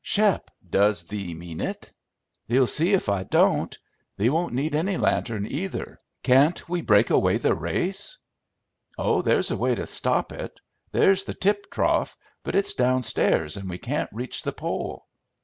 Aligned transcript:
"Shep! 0.03 0.49
Does 0.67 1.03
thee 1.07 1.35
mean 1.35 1.61
it?" 1.61 1.93
"Thee'll 2.47 2.65
see 2.65 2.93
if 2.93 3.07
I 3.07 3.21
don't. 3.23 3.77
Thee 4.17 4.31
won't 4.31 4.51
need 4.55 4.73
any 4.73 4.97
lantern 4.97 5.45
either." 5.45 5.99
"Can't 6.23 6.67
we 6.67 6.81
break 6.81 7.11
away 7.11 7.37
the 7.37 7.53
race?" 7.53 8.17
"Oh, 8.97 9.21
there's 9.21 9.51
a 9.51 9.57
way 9.57 9.75
to 9.75 9.85
stop 9.85 10.31
it. 10.31 10.59
There's 10.91 11.25
the 11.25 11.35
tip 11.35 11.69
trough, 11.69 12.17
but 12.41 12.55
it's 12.55 12.73
downstairs 12.73 13.57
and 13.57 13.69
we 13.69 13.77
can't 13.77 14.09
reach 14.11 14.41
the 14.41 14.53
pole." 14.53 15.05